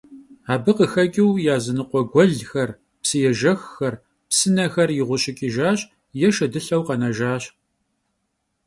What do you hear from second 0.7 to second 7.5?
khıxeç'ıu yazınıkhue guelxer, psıêjjexxer, psınexer yiğuşıç'ıjjaş yê şşedılheu khenejjaş.